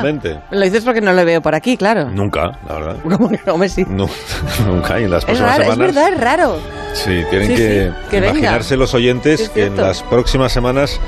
Lo 0.00 0.60
dices 0.60 0.84
porque 0.84 1.00
no 1.00 1.12
lo 1.12 1.24
veo 1.24 1.42
por 1.42 1.56
aquí, 1.56 1.76
claro. 1.76 2.08
Nunca, 2.08 2.56
la 2.68 2.74
verdad. 2.74 2.96
¿Cómo 3.02 3.28
que 3.30 3.40
no 3.44 3.58
me 3.58 3.68
sí? 3.68 3.84
No, 3.88 4.08
nunca. 4.64 5.00
Y 5.00 5.04
en 5.04 5.10
las 5.10 5.24
Es 5.24 5.26
próximas 5.26 5.50
raro, 5.58 5.62
es 5.64 5.70
semanas. 5.70 5.94
verdad, 5.96 6.12
es 6.12 6.20
raro. 6.20 6.56
Sí, 6.92 7.24
tienen 7.30 7.48
Sí, 7.48 7.56
que, 7.56 7.90
sí, 7.90 7.94
que 8.08 8.20
venga. 8.20 8.28
imaginarse 8.38 8.76
los 8.76 8.94
oyentes 8.94 9.40
es 9.40 9.48
que 9.48 9.64
en 9.66 9.76
las 9.76 10.04
próximas 10.04 10.52
semanas 10.52 11.00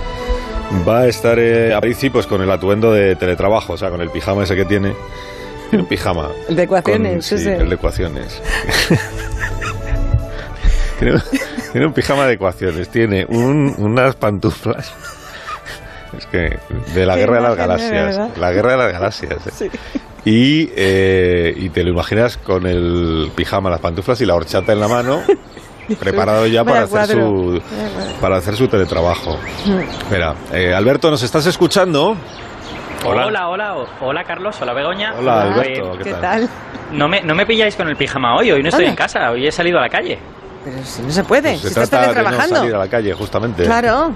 va 0.88 1.02
a 1.02 1.06
estar 1.06 1.38
eh, 1.38 1.72
Aparici 1.72 2.10
pues 2.10 2.26
con 2.26 2.42
el 2.42 2.50
atuendo 2.50 2.92
de 2.92 3.14
teletrabajo, 3.14 3.74
o 3.74 3.78
sea, 3.78 3.90
con 3.90 4.00
el 4.00 4.10
pijama 4.10 4.42
ese 4.42 4.56
que 4.56 4.64
tiene. 4.64 4.92
Tiene 5.68 5.84
un 5.84 5.88
pijama. 5.88 6.28
El 6.48 6.56
de 6.56 6.62
ecuaciones, 6.64 7.28
Con- 7.28 7.38
sí, 7.38 7.48
el 7.48 7.68
de 7.68 7.74
ecuaciones. 7.76 8.42
tiene, 10.98 11.14
un- 11.14 11.22
tiene 11.70 11.86
un 11.86 11.92
pijama 11.92 12.26
de 12.26 12.32
ecuaciones, 12.32 12.88
tiene 12.88 13.24
un- 13.28 13.72
unas 13.78 14.16
pantuflas. 14.16 14.92
Es 16.16 16.26
que 16.26 16.58
de 16.94 17.06
la 17.06 17.16
guerra 17.16 17.36
de 17.36 17.42
las 17.42 17.56
galaxias. 17.56 18.38
La 18.38 18.50
guerra 18.52 18.72
de 18.72 18.78
las 18.78 18.92
galaxias. 18.92 19.46
eh. 19.46 19.50
Sí. 19.52 19.70
Y, 20.24 20.70
eh, 20.76 21.54
y 21.56 21.70
te 21.70 21.82
lo 21.82 21.90
imaginas 21.90 22.36
con 22.36 22.66
el 22.66 23.30
pijama, 23.34 23.70
las 23.70 23.80
pantuflas 23.80 24.20
y 24.20 24.26
la 24.26 24.34
horchata 24.34 24.72
en 24.72 24.80
la 24.80 24.86
mano, 24.88 25.22
preparado 25.98 26.46
ya 26.46 26.62
para 26.62 26.82
hacer, 26.82 27.06
su, 27.16 27.62
para 28.20 28.36
hacer 28.36 28.54
su 28.54 28.68
teletrabajo. 28.68 29.38
Espera, 30.02 30.34
eh, 30.52 30.74
Alberto, 30.74 31.10
¿nos 31.10 31.22
estás 31.22 31.46
escuchando? 31.46 32.16
Hola, 33.06 33.26
hola, 33.28 33.48
hola, 33.48 33.74
hola, 34.02 34.24
Carlos, 34.24 34.60
hola 34.60 34.74
Begoña. 34.74 35.14
Hola. 35.18 35.42
Alberto, 35.54 35.92
¿qué, 35.98 36.04
¿Qué 36.04 36.12
tal? 36.14 36.46
No 36.92 37.08
me, 37.08 37.22
no 37.22 37.34
me 37.34 37.46
pilláis 37.46 37.74
con 37.74 37.88
el 37.88 37.96
pijama 37.96 38.36
hoy, 38.36 38.50
hoy 38.52 38.62
no 38.62 38.68
estoy 38.68 38.84
en 38.84 38.94
casa, 38.96 39.30
hoy 39.30 39.46
he 39.46 39.52
salido 39.52 39.78
a 39.78 39.82
la 39.82 39.88
calle. 39.88 40.18
Pero 40.62 40.76
si 40.84 41.00
no 41.00 41.10
se 41.10 41.24
puede, 41.24 41.52
Pues 41.52 41.60
si 41.62 41.68
se 41.68 41.82
estás 41.82 41.88
trata 41.88 42.02
de 42.02 42.08
no 42.08 42.14
teletrabajando. 42.14 42.56
salir 42.56 42.74
a 42.74 42.78
la 42.78 42.88
calle, 42.88 43.14
justamente. 43.14 43.64
Claro. 43.64 44.12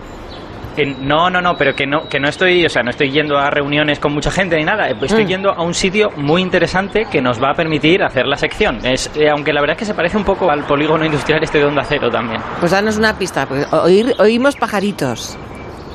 Que 0.77 0.87
no, 0.87 1.31
no, 1.31 1.41
no, 1.41 1.57
pero 1.57 1.75
que 1.75 1.87
no, 1.87 2.09
que 2.09 2.19
no 2.19 2.29
estoy, 2.29 2.65
o 2.67 2.69
sea, 2.69 2.83
no 2.83 2.91
estoy 2.91 3.11
yendo 3.11 3.39
a 3.39 3.49
reuniones 3.51 4.01
con 4.01 4.13
mucha 4.13 4.31
gente 4.31 4.57
ni 4.57 4.65
nada. 4.65 4.89
Estoy 4.89 5.25
Mm. 5.25 5.29
yendo 5.29 5.51
a 5.53 5.63
un 5.63 5.73
sitio 5.75 6.11
muy 6.17 6.43
interesante 6.43 7.07
que 7.11 7.21
nos 7.21 7.43
va 7.43 7.51
a 7.51 7.55
permitir 7.55 8.03
hacer 8.03 8.27
la 8.27 8.37
sección. 8.37 8.79
Es, 8.85 9.11
eh, 9.17 9.29
aunque 9.31 9.53
la 9.53 9.61
verdad 9.61 9.75
es 9.75 9.79
que 9.81 9.85
se 9.85 9.95
parece 9.95 10.17
un 10.17 10.25
poco 10.25 10.51
al 10.51 10.65
polígono 10.65 11.05
industrial 11.05 11.43
este 11.43 11.59
de 11.59 11.65
Onda 11.67 11.85
Cero 11.85 12.11
también. 12.11 12.41
Pues 12.61 12.73
danos 12.73 12.97
una 12.99 13.17
pista, 13.17 13.47
porque 13.47 13.65
oír- 13.67 14.15
oímos 14.19 14.57
pajaritos. 14.57 15.39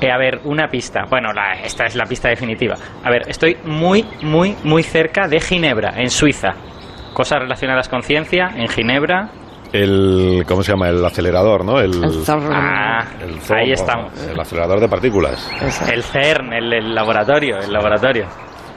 Eh, 0.02 0.09
a 0.09 0.17
ver, 0.17 0.39
una 0.45 0.69
pista. 0.69 1.02
Bueno, 1.09 1.33
la- 1.33 1.55
esta 1.61 1.85
es 1.85 1.95
la 1.97 2.05
pista 2.05 2.30
definitiva. 2.30 2.75
A 3.03 3.09
ver, 3.09 3.23
estoy 3.27 3.57
muy, 3.66 4.05
muy, 4.22 4.55
muy 4.63 4.81
cerca 4.83 5.27
de 5.27 5.41
Ginebra, 5.41 5.91
en 5.97 6.09
Suiza. 6.09 6.53
Cosas 7.13 7.39
relacionadas 7.39 7.89
con 7.89 8.02
ciencia, 8.02 8.50
en 8.55 8.69
Ginebra. 8.69 9.30
El, 9.72 10.44
¿Cómo 10.48 10.64
se 10.64 10.72
llama? 10.72 10.89
El 10.89 11.03
acelerador, 11.06 11.64
¿no? 11.64 11.80
El, 11.80 12.03
El 12.03 12.23
zorro. 12.25 12.50
Ah, 12.52 13.06
el 13.22 13.39
zorro, 13.39 13.59
ahí 13.59 13.72
estamos. 13.72 14.12
El 14.28 14.39
acelerador 14.39 14.80
de 14.80 14.88
partículas. 14.89 15.48
El 15.92 16.03
CERN, 16.03 16.53
el, 16.53 16.73
el 16.73 16.95
laboratorio, 16.95 17.59
el 17.59 17.72
laboratorio. 17.72 18.25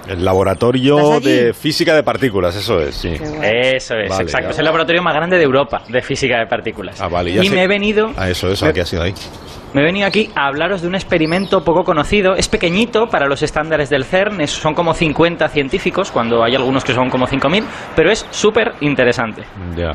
El 0.07 0.25
laboratorio 0.25 1.21
de 1.21 1.55
física 1.55 1.95
de 1.95 2.03
partículas, 2.03 2.57
eso 2.57 2.81
es, 2.81 2.95
sí. 2.97 3.11
Qué. 3.41 3.77
Eso 3.77 3.95
es, 3.97 4.11
Vale, 4.11 4.25
exacto. 4.25 4.49
ya. 4.49 4.51
Es 4.51 4.59
el 4.59 4.65
laboratorio 4.65 5.01
más 5.03 5.15
grande 5.15 5.39
de 5.39 5.45
Europa 5.45 5.83
de 5.89 6.03
física 6.03 6.39
de 6.41 6.47
partículas. 6.47 7.01
Ah, 7.01 7.07
vale, 7.09 7.33
ya 7.33 7.43
y 7.45 7.47
sé. 7.49 7.55
me 7.55 7.63
he 7.63 7.69
venido, 7.69 8.11
Ah, 8.17 8.29
eso, 8.29 8.51
eso, 8.51 8.67
aquí 8.67 8.81
ha 8.81 8.85
sido 8.85 9.03
ahí. 9.05 9.15
me 9.73 9.81
he 9.81 9.85
venido 9.85 10.07
aquí 10.09 10.29
a 10.35 10.49
hablaros 10.49 10.83
de 10.83 10.89
un 10.89 10.97
experimento 10.97 11.63
poco 11.65 11.85
conocido. 11.85 12.35
Es 12.35 12.49
pequeñito 12.49 13.07
para 13.07 13.27
los 13.29 13.43
estándares 13.43 13.91
del 13.91 14.05
CERN, 14.05 14.41
es- 14.41 14.51
son 14.51 14.75
como 14.75 14.93
50 14.93 15.49
científicos, 15.49 16.11
cuando 16.11 16.43
hay 16.43 16.57
algunos 16.57 16.83
que 16.85 16.93
son 16.95 17.09
como 17.09 17.29
5.000, 17.29 17.65
pero 17.95 18.11
es 18.11 18.27
súper 18.33 18.73
interesante. 18.81 19.45
Ya. 19.77 19.93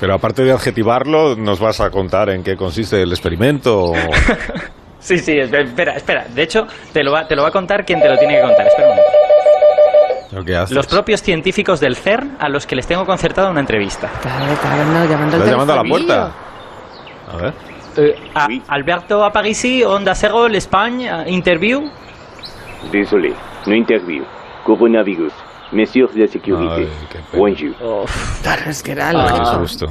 Pero 0.00 0.14
aparte 0.14 0.42
de 0.42 0.52
adjetivarlo, 0.52 1.36
¿nos 1.36 1.60
vas 1.60 1.80
a 1.80 1.90
contar 1.90 2.28
en 2.30 2.42
qué 2.42 2.56
consiste 2.56 3.02
el 3.02 3.10
experimento? 3.12 3.92
Sí, 5.04 5.18
sí, 5.18 5.38
espera, 5.38 5.96
espera. 5.96 6.24
De 6.34 6.42
hecho, 6.42 6.66
te 6.94 7.04
lo 7.04 7.12
va, 7.12 7.28
te 7.28 7.36
lo 7.36 7.42
va 7.42 7.48
a 7.48 7.50
contar 7.50 7.84
quien 7.84 8.00
te 8.00 8.08
lo 8.08 8.16
tiene 8.16 8.36
que 8.36 8.40
contar. 8.40 8.66
Espera 8.66 8.88
un 8.88 8.94
momento. 8.96 10.40
o 10.40 10.44
qué 10.46 10.56
haces? 10.56 10.74
Los 10.74 10.86
propios 10.86 11.20
científicos 11.20 11.78
del 11.78 11.94
CERN 11.94 12.38
a 12.40 12.48
los 12.48 12.66
que 12.66 12.74
les 12.74 12.86
tengo 12.86 13.04
concertada 13.04 13.50
una 13.50 13.60
entrevista. 13.60 14.10
Claro, 14.22 14.46
llamando 14.64 15.36
al 15.36 15.42
¿Estás 15.42 15.50
llamando 15.50 15.72
a 15.74 15.76
la 15.76 15.82
puerta? 15.84 16.32
A 17.30 17.36
ver. 17.36 17.52
Eh, 17.98 18.14
a- 18.34 18.46
Oui. 18.46 18.62
Alberto 18.66 19.22
Aparici, 19.22 19.84
Onda 19.84 20.14
Cero, 20.14 20.46
España, 20.46 21.28
interview. 21.28 21.82
Désolé, 22.90 23.34
no 23.66 23.74
interview. 23.74 24.24
Coronavirus. 24.64 25.34
Mesures 25.74 26.14
de 26.14 26.28
pena. 26.28 26.86
Bonjour. 27.32 28.06
Claro, 28.42 28.70
es 28.70 28.82
que 28.82 28.92
era 28.92 29.08
Ah. 29.08 29.12
lógico. 29.12 29.50
Qué. 29.62 29.86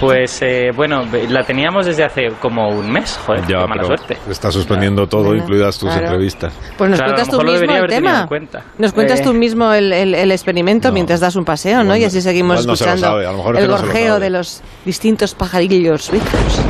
Pues 0.00 0.40
eh, 0.42 0.70
bueno, 0.76 1.02
la 1.28 1.42
teníamos 1.42 1.84
desde 1.84 2.04
hace 2.04 2.28
como 2.40 2.68
un 2.68 2.88
mes, 2.88 3.18
joder, 3.26 3.40
Ya, 3.42 3.46
qué 3.48 3.54
mala 3.66 3.82
pero 3.82 3.86
suerte. 3.86 4.16
está 4.30 4.52
suspendiendo 4.52 5.08
todo, 5.08 5.24
Bueno, 5.24 5.42
incluidas 5.42 5.76
tus 5.76 5.88
claro. 5.88 6.04
entrevistas. 6.06 6.54
Pues 6.76 6.90
nos 6.90 7.00
Claro, 7.00 7.14
cuentas 7.14 7.32
lo 7.32 7.38
tú 7.40 7.44
lo 7.44 7.52
mismo 7.52 7.76
el 7.76 7.86
tema. 7.88 8.20
en 8.20 8.26
cuenta. 8.28 8.62
Nos 8.78 8.92
cuentas 8.92 9.20
Eh, 9.20 9.22
tú 9.24 9.34
mismo 9.34 9.72
el, 9.72 9.92
el- 9.92 10.14
el 10.14 10.30
experimento 10.30 10.88
No. 10.88 10.94
mientras 10.94 11.18
das 11.18 11.34
un 11.34 11.44
paseo, 11.44 11.78
¿no? 11.82 11.96
Igual 11.96 12.00
Y 12.00 12.04
así 12.04 12.22
seguimos 12.22 12.60
igual 12.60 12.66
no 12.68 12.76
se 12.76 12.84
lo 12.86 12.92
escuchando 12.94 13.16
lo 13.18 13.58
el 13.58 13.66
lo 13.66 13.76
gorjeo 13.76 14.06
sabe. 14.14 14.20
de 14.24 14.30
los 14.30 14.62
distintos 14.84 15.34
pajarillos 15.34 16.04
suizos. 16.04 16.62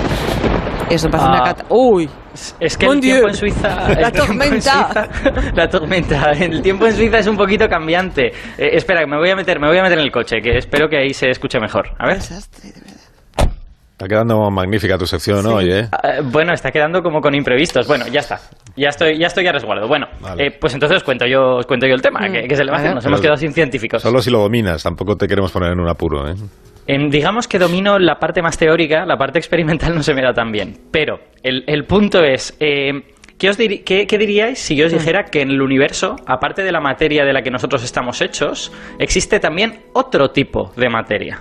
Eso 0.89 1.11
parece 1.11 1.29
Ah. 1.29 1.33
una 1.33 1.43
cata. 1.43 1.65
¡Uy! 1.69 2.09
Es 2.61 2.77
que 2.77 2.87
Mon 2.87 2.97
el 2.97 3.01
Dieu. 3.01 3.15
tiempo 3.17 3.29
en 3.29 3.35
Suiza... 3.35 3.89
La 3.95 4.09
en 4.09 4.13
tormenta. 4.15 5.09
Suiza- 5.11 5.53
la 5.55 5.69
tormenta. 5.69 6.33
El 6.33 6.63
tiempo 6.63 6.87
en 6.87 6.95
Suiza 6.95 7.19
es 7.19 7.27
un 7.27 7.37
poquito 7.37 7.69
cambiante. 7.69 8.27
Eh, 8.59 8.71
espera, 8.73 9.07
me 9.07 9.17
voy 9.17 9.31
a 9.31 9.37
meter, 9.37 9.59
me 9.61 9.69
voy 9.69 9.79
a 9.79 9.83
meter 9.83 9.99
en 9.99 10.05
el 10.05 10.11
coche, 10.13 10.41
que 10.41 10.57
espero 10.59 10.89
que 10.89 10.99
ahí 10.99 11.13
se 11.15 11.31
escuche 11.31 11.59
mejor. 11.61 11.91
A 11.99 12.07
ver. 12.07 12.19
Está 12.19 14.07
quedando 14.07 14.49
magnífica 14.51 14.97
tu 14.97 15.07
sección 15.07 15.43
Sí. 15.43 15.49
hoy, 15.49 15.73
¿eh? 15.73 15.89
Ah, 15.91 16.21
bueno, 16.23 16.53
está 16.53 16.71
quedando 16.71 17.03
como 17.03 17.21
con 17.21 17.35
imprevistos. 17.35 17.87
Bueno, 17.89 18.07
ya 18.07 18.21
está. 18.21 18.39
Ya 18.77 18.91
estoy, 18.91 19.19
ya 19.19 19.27
estoy 19.27 19.45
a 19.49 19.53
resguardo. 19.53 19.89
Bueno, 19.89 20.07
Vale. 20.21 20.47
eh, 20.47 20.51
pues 20.53 20.73
entonces 20.75 20.99
os 20.99 21.03
cuento 21.03 21.27
yo, 21.27 21.57
os 21.57 21.67
cuento 21.67 21.85
yo 21.89 21.95
el 21.95 22.01
tema, 22.03 22.21
Mm. 22.21 22.33
que, 22.33 22.43
que 22.47 22.55
se 22.55 22.63
le 22.63 22.71
va 22.71 22.77
a 22.77 22.81
hacer. 22.81 22.95
Nos 22.95 23.05
hemos 23.07 23.21
quedado 23.21 23.37
sin 23.37 23.53
científicos. 23.53 24.01
Solo 24.01 24.23
si 24.23 24.31
lo 24.31 24.39
dominas, 24.39 24.85
tampoco 24.85 25.17
te 25.17 25.27
queremos 25.27 25.51
poner 25.51 25.73
en 25.73 25.81
un 25.81 25.89
apuro, 25.89 26.29
¿eh? 26.31 26.35
En- 26.89 27.11
digamos 27.11 27.47
que 27.47 27.59
domino 27.61 27.99
la 27.99 28.19
parte 28.19 28.43
más 28.43 28.59
teórica, 28.59 29.07
la 29.07 29.17
parte 29.17 29.39
experimental 29.39 29.95
no 29.95 30.03
se 30.03 30.15
me 30.15 30.23
da 30.23 30.33
tan 30.33 30.51
bien. 30.51 30.77
Pero 30.91 31.21
el, 31.43 31.63
el 31.67 31.85
punto 31.85 32.25
es, 32.25 32.57
eh, 32.59 33.03
¿qué, 33.39 33.51
os 33.51 33.59
diri- 33.59 33.85
qué- 33.85 34.07
qué 34.07 34.19
diríais 34.19 34.59
si 34.59 34.75
yo 34.75 34.87
os 34.87 34.93
dijera 34.93 35.25
que 35.27 35.43
en 35.43 35.51
el 35.51 35.61
universo, 35.63 36.17
aparte 36.27 36.63
de 36.65 36.73
la 36.73 36.81
materia 36.81 37.25
de 37.25 37.33
la 37.33 37.43
que 37.43 37.51
nosotros 37.51 37.85
estamos 37.85 38.21
hechos, 38.23 38.73
existe 38.99 39.39
también 39.39 39.81
otro 39.93 40.31
tipo 40.31 40.73
de 40.77 40.89
materia? 40.89 41.41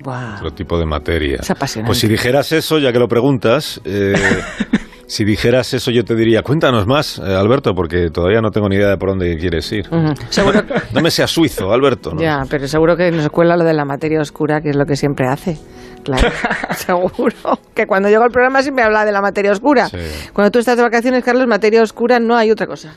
Guau. 0.00 0.34
Otro 0.36 0.50
tipo 0.52 0.76
de 0.78 0.86
materia. 0.86 1.36
Es 1.40 1.50
apasionante. 1.50 1.88
Pues 1.90 1.98
si 1.98 2.08
dijeras 2.08 2.50
eso, 2.50 2.78
ya 2.80 2.92
que 2.92 2.98
lo 2.98 3.06
preguntas, 3.06 3.80
eh, 3.84 4.14
si 5.12 5.26
dijeras 5.26 5.74
eso 5.74 5.90
yo 5.90 6.04
te 6.04 6.14
diría, 6.16 6.40
cuéntanos 6.42 6.86
más, 6.86 7.18
eh, 7.18 7.34
Alberto, 7.34 7.74
porque 7.74 8.08
todavía 8.10 8.40
no 8.40 8.50
tengo 8.50 8.66
ni 8.70 8.76
idea 8.76 8.88
de 8.88 8.96
por 8.96 9.10
dónde 9.10 9.36
quieres 9.36 9.70
ir. 9.70 9.86
Ujú. 9.90 10.14
Seguro, 10.30 10.62
No 10.94 11.02
me 11.02 11.10
seas 11.10 11.30
suizo, 11.30 11.70
Alberto. 11.70 12.14
¿no? 12.14 12.22
ya, 12.22 12.44
pero 12.48 12.66
seguro 12.66 12.96
que 12.96 13.10
nos 13.10 13.28
cuela 13.28 13.58
lo 13.58 13.64
de 13.64 13.74
la 13.74 13.84
materia 13.84 14.22
oscura, 14.22 14.62
que 14.62 14.70
es 14.70 14.76
lo 14.76 14.86
que 14.86 14.96
siempre 14.96 15.26
hace. 15.28 15.58
Claro, 16.02 16.30
seguro. 16.74 17.34
Que 17.74 17.86
cuando 17.86 18.08
llego 18.08 18.22
al 18.22 18.30
programa 18.30 18.62
siempre 18.62 18.84
habla 18.84 19.04
de 19.04 19.12
la 19.12 19.20
materia 19.20 19.52
oscura. 19.52 19.88
Sí. 19.88 19.98
Cuando 20.32 20.50
tú 20.50 20.60
estás 20.60 20.78
de 20.78 20.82
vacaciones, 20.82 21.22
Carlos, 21.22 21.46
materia 21.46 21.82
oscura 21.82 22.18
no 22.18 22.34
hay 22.34 22.50
otra 22.50 22.66
cosa. 22.66 22.94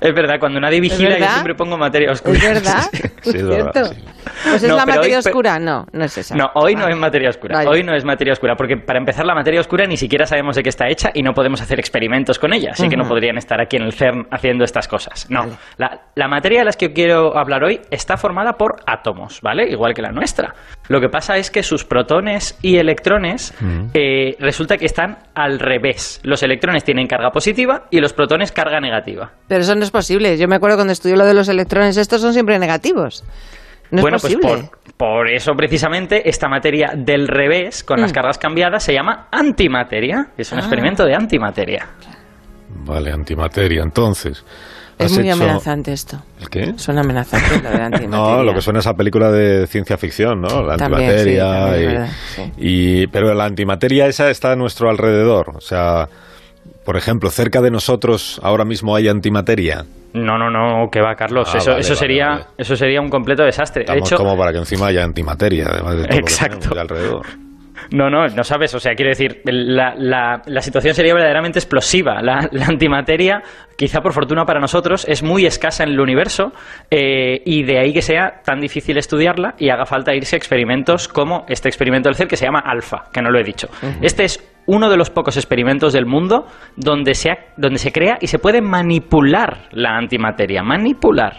Es 0.00 0.14
verdad, 0.14 0.36
cuando 0.40 0.60
nadie 0.60 0.80
vigila 0.80 1.18
yo 1.18 1.26
siempre 1.26 1.54
pongo 1.54 1.76
materia 1.76 2.12
oscura. 2.12 2.38
¿Es 2.42 2.42
verdad? 2.42 2.82
Sí, 3.22 3.36
es 3.36 3.46
verdad, 3.46 3.72
¿Cierto? 3.72 3.92
sí. 3.92 4.00
Pues 4.44 4.62
es 4.62 4.68
No, 4.68 4.76
la 4.76 4.86
materia 4.86 5.18
hoy- 5.18 5.26
oscura. 5.26 5.58
No, 5.58 5.86
no 5.92 6.04
es 6.04 6.16
esa. 6.18 6.34
No, 6.36 6.50
hoy 6.54 6.74
no 6.74 6.88
es 6.88 6.96
materia 6.96 7.30
oscura. 7.30 7.60
Hoy 7.68 7.82
no 7.82 7.94
es 7.94 8.04
materia 8.04 8.32
oscura, 8.32 8.56
porque 8.56 8.76
para 8.76 8.98
empezar 8.98 9.24
la 9.26 9.34
materia 9.34 9.60
oscura 9.60 9.86
ni 9.86 9.96
siquiera 9.96 10.26
sabemos 10.26 10.56
de 10.56 10.62
qué 10.62 10.68
está 10.68 10.88
hecha 10.88 11.10
y 11.14 11.22
no 11.22 11.32
podemos 11.34 11.60
hacer 11.60 11.78
experimentos 11.78 12.38
con 12.38 12.52
ella, 12.52 12.70
así 12.72 12.88
que 12.88 12.96
no 12.96 13.06
podrían 13.06 13.36
estar 13.38 13.60
aquí 13.60 13.76
en 13.76 13.82
el 13.82 13.92
CERN 13.92 14.26
haciendo 14.30 14.64
estas 14.64 14.88
cosas. 14.88 15.26
No, 15.30 15.40
Vale. 15.40 15.52
la, 15.76 16.00
la 16.14 16.28
materia 16.28 16.60
de 16.60 16.64
las 16.64 16.76
que 16.76 16.92
quiero 16.92 17.36
hablar 17.38 17.64
hoy 17.64 17.80
está 17.90 18.16
formada 18.16 18.54
por 18.54 18.76
átomos, 18.86 19.40
¿vale? 19.42 19.68
Igual 19.70 19.94
que 19.94 20.02
la 20.02 20.12
nuestra. 20.12 20.54
Lo 20.88 21.00
que 21.00 21.08
pasa 21.08 21.36
es 21.36 21.50
que 21.50 21.62
sus 21.62 21.84
protones 21.84 22.58
y 22.62 22.76
electrones 22.78 23.54
eh, 23.94 24.36
resulta 24.40 24.76
que 24.76 24.86
están 24.86 25.18
al 25.34 25.58
revés. 25.58 26.20
Los 26.24 26.42
electrones 26.42 26.84
tienen 26.84 27.06
carga 27.06 27.30
positiva 27.30 27.84
y 27.90 28.00
los 28.00 28.12
protones 28.12 28.52
carga 28.52 28.80
negativa. 28.80 29.30
Pero 29.48 29.60
eso 29.62 29.74
no 29.74 29.82
es 29.84 29.90
posible. 29.90 30.36
Yo 30.36 30.48
me 30.48 30.56
acuerdo 30.56 30.76
cuando 30.76 30.92
estudié 30.92 31.16
lo 31.16 31.24
de 31.24 31.34
los 31.34 31.48
electrones, 31.48 31.96
estos 31.96 32.20
son 32.20 32.32
siempre 32.32 32.58
negativos. 32.58 33.24
No 33.90 34.02
bueno, 34.02 34.16
es 34.18 34.22
posible. 34.22 34.46
pues 34.46 34.62
por, 34.62 34.94
por 34.96 35.28
eso 35.28 35.52
precisamente 35.54 36.28
esta 36.28 36.48
materia 36.48 36.92
del 36.96 37.26
revés, 37.28 37.82
con 37.84 38.00
las 38.00 38.12
Mm. 38.12 38.14
cargas 38.14 38.38
cambiadas, 38.38 38.82
se 38.84 38.92
llama 38.92 39.26
antimateria. 39.30 40.28
Es 40.36 40.52
un 40.52 40.58
Ah. 40.58 40.60
experimento 40.62 41.04
de 41.04 41.14
antimateria. 41.14 41.86
Vale, 42.84 43.10
antimateria. 43.12 43.82
Entonces, 43.82 44.44
Es 44.98 45.12
muy 45.16 45.28
hecho- 45.28 45.34
amenazante 45.42 45.92
esto. 45.92 46.22
¿El 46.40 46.48
qué? 46.50 46.74
Suena 46.78 47.00
amenazante 47.00 47.62
lo 47.62 47.70
de 47.70 47.78
la 47.78 47.84
antimateria. 47.86 48.08
No, 48.08 48.42
lo 48.44 48.54
que 48.54 48.60
suena 48.60 48.78
es 48.80 48.86
esa 48.86 48.94
película 48.94 49.30
de 49.30 49.66
ciencia 49.66 49.96
ficción, 49.96 50.40
¿no? 50.40 50.62
La 50.62 50.76
También, 50.76 51.10
antimateria. 51.10 51.44
sí, 51.44 51.50
también, 51.60 51.80
y, 51.82 51.84
es 51.86 51.92
verdad, 51.92 52.08
sí. 52.36 52.52
y- 52.58 53.06
pero 53.08 53.34
la 53.34 53.44
antimateria 53.44 54.06
esa 54.06 54.30
está 54.30 54.52
a 54.52 54.56
nuestro 54.56 54.88
alrededor. 54.90 55.52
O 55.56 55.60
sea, 55.60 56.06
por 56.90 56.96
ejemplo, 56.96 57.30
cerca 57.30 57.60
de 57.60 57.70
nosotros 57.70 58.40
ahora 58.42 58.64
mismo 58.64 58.96
hay 58.96 59.06
antimateria. 59.06 59.84
No, 60.12 60.36
no, 60.36 60.50
no, 60.50 60.90
que 60.90 61.00
va, 61.00 61.14
Carlos. 61.14 61.48
Ah, 61.54 61.58
eso 61.58 61.70
vale, 61.70 61.82
eso 61.82 61.90
vale, 61.90 61.98
sería 62.00 62.28
vale. 62.30 62.44
eso 62.58 62.74
sería 62.74 63.00
un 63.00 63.08
completo 63.08 63.44
desastre. 63.44 63.82
Estamos 63.82 64.02
de 64.02 64.06
hecho, 64.08 64.16
como 64.16 64.36
para 64.36 64.50
que 64.50 64.58
encima 64.58 64.88
haya 64.88 65.04
antimateria, 65.04 65.68
además 65.68 65.98
de 65.98 66.08
todo 66.08 66.18
Exacto. 66.18 66.56
lo 66.56 66.68
que 66.70 66.74
de 66.74 66.80
alrededor. 66.80 67.26
No, 67.92 68.10
no, 68.10 68.26
no 68.26 68.42
sabes. 68.42 68.74
O 68.74 68.80
sea, 68.80 68.96
quiero 68.96 69.10
decir, 69.10 69.40
la, 69.44 69.94
la, 69.96 70.42
la 70.46 70.62
situación 70.62 70.94
sería 70.96 71.14
verdaderamente 71.14 71.60
explosiva. 71.60 72.20
La, 72.22 72.48
la, 72.50 72.66
antimateria, 72.66 73.40
quizá 73.76 74.00
por 74.00 74.12
fortuna 74.12 74.44
para 74.44 74.58
nosotros, 74.58 75.06
es 75.08 75.22
muy 75.22 75.46
escasa 75.46 75.84
en 75.84 75.90
el 75.90 76.00
universo 76.00 76.52
eh, 76.90 77.40
y 77.44 77.62
de 77.62 77.78
ahí 77.78 77.92
que 77.92 78.02
sea 78.02 78.42
tan 78.44 78.60
difícil 78.60 78.98
estudiarla 78.98 79.54
y 79.58 79.68
haga 79.70 79.86
falta 79.86 80.12
irse 80.12 80.34
a 80.34 80.38
experimentos 80.38 81.06
como 81.06 81.44
este 81.48 81.68
experimento 81.68 82.08
del 82.08 82.16
CEL 82.16 82.26
que 82.26 82.36
se 82.36 82.46
llama 82.46 82.58
ALFA, 82.60 83.10
que 83.12 83.22
no 83.22 83.30
lo 83.30 83.38
he 83.38 83.44
dicho. 83.44 83.68
Este 84.02 84.24
es 84.24 84.49
uno 84.70 84.88
de 84.88 84.96
los 84.96 85.10
pocos 85.10 85.36
experimentos 85.36 85.92
del 85.92 86.06
mundo 86.06 86.46
donde 86.76 87.14
se, 87.14 87.30
donde 87.56 87.78
se 87.78 87.90
crea 87.90 88.18
y 88.20 88.28
se 88.28 88.38
puede 88.38 88.62
manipular 88.62 89.68
la 89.72 89.96
antimateria. 89.96 90.62
Manipular. 90.62 91.36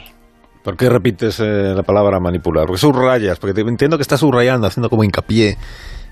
¿Por 0.63 0.75
qué 0.75 0.89
repites 0.89 1.39
eh, 1.39 1.74
la 1.74 1.81
palabra 1.81 2.19
manipular? 2.19 2.66
Porque 2.68 2.81
subrayas, 2.81 3.39
porque 3.39 3.54
te, 3.54 3.62
entiendo 3.62 3.98
que 3.98 4.04
estás 4.04 4.19
subrayando, 4.19 4.68
haciendo 4.68 4.89
como 4.89 5.04
hincapié 5.04 5.57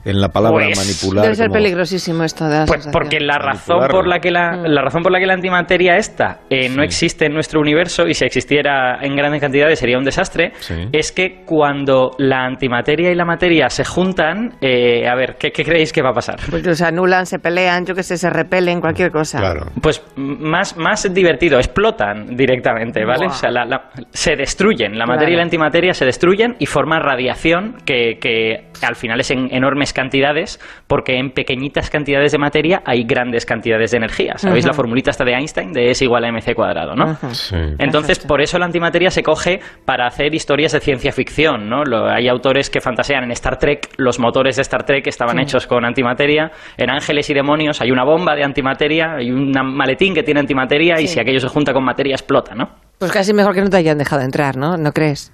en 0.06 0.22
la 0.22 0.30
palabra 0.30 0.66
Pues, 0.66 0.78
manipular. 0.78 1.24
Debe 1.24 1.36
ser 1.36 1.48
como- 1.48 1.56
peligrosísimo 1.56 2.24
esto 2.24 2.46
de 2.46 2.52
la 2.60 2.66
Pues 2.66 2.84
sensación. 2.84 2.92
porque 2.94 3.20
la 3.20 3.38
razón 3.38 3.88
por 3.90 4.08
la 4.08 4.20
que 4.20 4.32
la, 4.32 4.56
la 4.56 4.82
razón 4.82 5.04
por 5.04 5.12
la 5.12 5.20
que 5.20 5.26
la 5.26 5.34
antimateria 5.34 5.98
esta 5.98 6.40
eh, 6.50 6.70
no 6.70 6.82
Sí. 6.82 6.86
existe 6.86 7.26
en 7.26 7.34
nuestro 7.34 7.60
universo 7.60 8.08
y 8.08 8.14
si 8.14 8.24
existiera 8.26 9.00
en 9.02 9.16
grandes 9.16 9.42
cantidades 9.42 9.80
sería 9.80 9.98
un 9.98 10.06
desastre 10.06 10.54
Sí. 10.60 10.76
es 10.92 11.12
que 11.12 11.44
cuando 11.46 12.12
la 12.18 12.46
antimateria 12.46 13.12
y 13.12 13.16
la 13.16 13.26
materia 13.26 13.70
se 13.70 13.84
juntan 13.86 14.56
eh, 14.62 15.08
a 15.08 15.16
ver 15.16 15.36
¿qué, 15.38 15.52
qué 15.52 15.64
creéis 15.64 15.92
que 15.94 16.02
va 16.02 16.10
a 16.10 16.14
pasar 16.14 16.38
Porque 16.50 16.74
se 16.76 16.86
anulan, 16.86 17.26
se 17.26 17.40
pelean, 17.40 17.86
yo 17.86 17.94
que 17.96 18.04
sé, 18.04 18.18
se 18.18 18.30
repelen, 18.30 18.80
cualquier 18.82 19.12
cosa. 19.12 19.40
Claro. 19.40 19.68
pues 19.82 20.02
más, 20.16 20.78
más 20.78 21.14
divertido, 21.14 21.58
explotan 21.58 22.36
directamente, 22.38 23.04
¿vale? 23.06 23.26
Buah. 23.26 23.36
O 23.36 23.38
sea, 23.38 23.52
la- 23.52 23.66
la- 23.66 23.90
se 24.12 24.36
destruyen, 24.36 24.92
la 24.98 25.06
Claro. 25.06 25.14
materia 25.14 25.34
y 25.34 25.38
la 25.38 25.44
antimateria 25.44 25.94
se 25.94 26.06
destruyen 26.06 26.56
y 26.60 26.66
forman 26.66 27.02
radiación 27.02 27.78
que, 27.86 28.18
que 28.20 28.68
al 28.86 28.96
final 28.96 29.20
es 29.20 29.32
en 29.32 29.64
enormes 29.90 29.94
cantidades, 29.94 30.60
porque 30.88 31.18
en 31.18 31.32
pequeñitas 31.32 31.90
cantidades 31.90 32.32
de 32.32 32.38
materia 32.38 32.82
hay 32.86 33.04
grandes 33.04 33.46
cantidades 33.46 33.92
de 33.92 33.98
energía. 33.98 34.34
¿Sabéis 34.38 34.66
la 34.66 34.74
formulita 34.74 35.12
esta 35.12 35.24
de 35.26 35.34
Einstein 35.34 35.72
de 35.74 35.90
S 35.92 36.04
igual 36.04 36.24
a 36.26 36.32
mc 36.32 36.54
cuadrado, 36.56 36.96
no? 36.96 37.16
Sí. 37.34 37.56
Entonces, 37.78 38.18
Perfecto. 38.20 38.28
por 38.28 38.42
eso 38.42 38.58
la 38.60 38.66
antimateria 38.66 39.12
se 39.12 39.24
coge 39.24 39.60
para 39.86 40.08
hacer 40.08 40.34
historias 40.34 40.72
de 40.72 40.80
ciencia 40.80 41.12
ficción, 41.12 41.70
¿no? 41.70 41.84
Lo- 41.84 42.10
hay 42.10 42.28
autores 42.28 42.70
que 42.70 42.82
fantasean 42.82 43.24
en 43.24 43.32
Star 43.32 43.58
Trek, 43.58 43.90
los 43.98 44.20
motores 44.20 44.56
de 44.56 44.62
Star 44.64 44.84
Trek 44.86 45.06
estaban 45.08 45.38
Sí. 45.38 45.44
hechos 45.44 45.68
con 45.68 45.86
antimateria, 45.86 46.52
en 46.78 46.90
Ángeles 46.90 47.30
y 47.30 47.34
Demonios 47.34 47.82
hay 47.82 47.92
una 47.92 48.04
bomba 48.04 48.36
de 48.36 48.44
antimateria, 48.44 49.16
hay 49.16 49.32
un 49.32 49.52
maletín 49.52 50.14
que 50.14 50.24
tiene 50.24 50.40
antimateria 50.40 51.00
y 51.00 51.08
si 51.08 51.20
aquello 51.20 51.40
se 51.40 51.48
junta 51.48 51.74
con 51.74 51.84
materia 51.84 52.14
explota, 52.16 52.54
¿no? 52.56 52.70
Pues 52.98 53.12
casi 53.12 53.34
mejor 53.34 53.54
que 53.56 53.62
no 53.62 53.70
te 53.70 53.78
hayan 53.78 53.98
dejado 53.98 54.22
entrar, 54.22 54.58
¿no? 54.58 54.76
¿No 54.78 54.92
crees? 54.92 55.32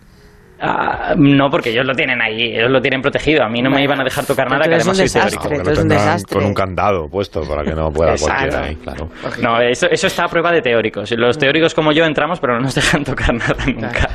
Ah, 0.60 1.14
no, 1.18 1.50
porque 1.50 1.72
ellos 1.72 1.86
lo 1.86 1.94
tienen 1.94 2.22
ahí, 2.22 2.56
ellos 2.56 2.72
lo 2.72 2.82
tienen 2.82 3.02
protegido, 3.02 3.44
a 3.44 3.50
mí 3.50 3.62
no 3.62 3.70
me 3.70 3.84
iban 3.84 4.00
a 4.00 4.04
dejar 4.04 4.26
tocar 4.26 4.50
nada, 4.50 4.64
que 4.68 4.76
es 4.76 4.86
un 4.86 4.92
además 4.92 4.98
soy 4.98 5.22
desastre. 5.22 5.72
es 5.72 5.80
un 5.80 5.90
desastre. 5.90 6.38
con 6.38 6.46
un 6.46 6.54
candado 6.54 7.10
puesto 7.10 7.42
para 7.42 7.64
que 7.64 7.72
no 7.72 7.92
pueda 7.92 8.12
Exacto. 8.12 8.36
cualquiera 8.36 8.66
ahí, 8.66 8.76
claro. 8.76 9.10
No, 9.42 9.60
eso, 9.60 9.88
eso 9.90 10.08
está 10.08 10.26
a 10.26 10.28
prueba 10.30 10.52
de 10.52 10.62
teóricos. 10.62 11.12
Los 11.12 11.38
teóricos 11.38 11.74
como 11.74 11.92
yo 11.92 12.06
entramos, 12.06 12.40
pero 12.40 12.54
no 12.54 12.62
nos 12.62 12.76
dejan 12.76 13.04
tocar 13.04 13.34
nada 13.34 13.66
nunca. 13.66 14.10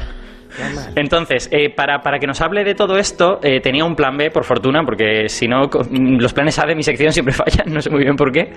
Entonces, 0.97 1.49
eh, 1.53 1.71
para, 1.71 2.01
para 2.01 2.19
que 2.19 2.27
nos 2.27 2.41
hable 2.41 2.65
de 2.65 2.75
todo 2.75 2.99
esto, 2.99 3.39
eh, 3.43 3.61
tenía 3.61 3.85
un 3.85 3.95
plan 3.95 4.17
B, 4.17 4.31
por 4.31 4.45
fortuna, 4.45 4.83
porque 4.85 5.29
si 5.29 5.49
no, 5.49 5.71
los 5.91 6.33
planes 6.33 6.59
A 6.59 6.67
de 6.67 6.75
mi 6.75 6.83
sección 6.83 7.13
siempre 7.13 7.35
fallan, 7.35 7.73
no 7.73 7.81
sé 7.81 7.91
muy 7.91 8.03
bien 8.05 8.17
por 8.17 8.33
qué. 8.33 8.53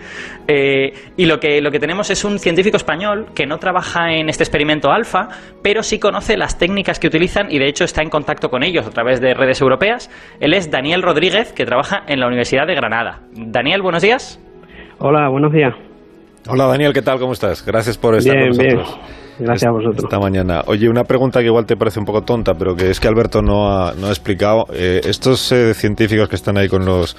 Eh, 0.48 0.94
y 1.18 1.26
lo 1.26 1.40
que, 1.40 1.62
lo 1.62 1.72
que 1.72 1.80
tenemos 1.80 2.10
es 2.10 2.24
un 2.24 2.40
científico 2.40 2.78
español 2.78 3.28
que 3.36 3.46
no 3.46 3.58
trabaja 3.58 4.14
en 4.14 4.30
este 4.30 4.44
experimento 4.44 4.92
alfa, 4.92 5.28
pero 5.62 5.84
sí 5.84 6.00
conoce 6.00 6.38
las 6.38 6.58
técnicas 6.58 7.00
que 7.00 7.08
utilizan 7.08 7.52
y 7.52 7.60
de 7.60 7.68
hecho 7.68 7.84
está 7.84 8.02
en 8.02 8.10
contacto 8.10 8.50
con 8.50 8.64
ellos 8.64 8.86
a 8.86 8.90
través 8.90 9.22
de 9.22 9.34
redes 9.34 9.62
europeas. 9.62 10.10
Él 10.40 10.54
es 10.54 10.70
Daniel 10.70 11.02
Rodríguez, 11.02 11.54
que 11.54 11.66
trabaja 11.66 12.04
en 12.08 12.20
la 12.20 12.28
Universidad 12.28 12.68
de 12.68 12.76
Granada. 12.76 13.22
Daniel, 13.34 13.82
buenos 13.82 14.02
días. 14.02 14.40
Hola, 15.00 15.30
buenos 15.30 15.52
días. 15.52 15.74
Hola 16.48 16.66
Daniel, 16.66 16.94
¿qué 16.94 17.02
tal? 17.02 17.20
¿Cómo 17.20 17.34
estás? 17.34 17.66
Gracias 17.66 17.98
por 17.98 18.16
estar 18.16 18.36
Bien, 18.36 18.50
con 18.50 18.58
bien. 18.58 19.23
Gracias 19.40 19.70
a 19.70 19.72
vosotros. 19.72 20.04
Esta 20.04 20.20
mañana. 20.20 20.62
Oye, 20.68 20.90
una 20.90 21.04
pregunta 21.04 21.40
que 21.40 21.48
igual 21.48 21.66
te 21.66 21.76
parece 21.76 22.00
un 22.00 22.06
poco 22.06 22.22
tonta, 22.22 22.54
pero 22.54 22.76
que 22.76 22.90
es 22.90 23.00
que 23.00 23.08
Alberto 23.08 23.42
no 23.42 23.68
ha, 23.70 23.94
no 23.94 24.08
ha 24.08 24.10
explicado. 24.10 24.66
Eh, 24.74 25.02
estos 25.06 25.52
eh, 25.52 25.74
científicos 25.74 26.30
que 26.30 26.36
están 26.36 26.58
ahí 26.58 26.68
con 26.68 26.86
los, 26.86 27.16